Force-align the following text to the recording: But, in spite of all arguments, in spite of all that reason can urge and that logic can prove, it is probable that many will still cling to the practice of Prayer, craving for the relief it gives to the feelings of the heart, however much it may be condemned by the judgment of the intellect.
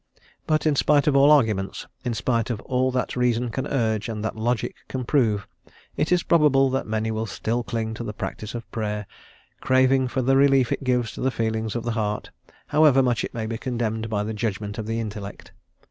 But, 0.47 0.65
in 0.65 0.75
spite 0.75 1.05
of 1.05 1.15
all 1.15 1.29
arguments, 1.31 1.85
in 2.03 2.15
spite 2.15 2.49
of 2.49 2.59
all 2.61 2.89
that 2.89 3.15
reason 3.15 3.51
can 3.51 3.67
urge 3.67 4.09
and 4.09 4.25
that 4.25 4.35
logic 4.35 4.73
can 4.87 5.03
prove, 5.05 5.47
it 5.95 6.11
is 6.11 6.23
probable 6.23 6.71
that 6.71 6.87
many 6.87 7.11
will 7.11 7.27
still 7.27 7.61
cling 7.61 7.93
to 7.93 8.03
the 8.03 8.11
practice 8.11 8.55
of 8.55 8.71
Prayer, 8.71 9.05
craving 9.59 10.07
for 10.07 10.23
the 10.23 10.35
relief 10.35 10.71
it 10.71 10.83
gives 10.83 11.11
to 11.11 11.21
the 11.21 11.29
feelings 11.29 11.75
of 11.75 11.83
the 11.83 11.91
heart, 11.91 12.31
however 12.69 13.03
much 13.03 13.23
it 13.23 13.35
may 13.35 13.45
be 13.45 13.59
condemned 13.59 14.09
by 14.09 14.23
the 14.23 14.33
judgment 14.33 14.79
of 14.79 14.87
the 14.87 14.99
intellect. 14.99 15.51